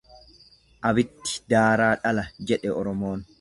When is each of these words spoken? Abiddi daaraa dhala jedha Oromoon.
Abiddi 0.91 1.35
daaraa 1.53 1.91
dhala 2.07 2.25
jedha 2.51 2.75
Oromoon. 2.81 3.25